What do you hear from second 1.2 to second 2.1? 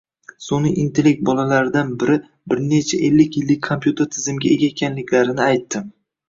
bolalaridan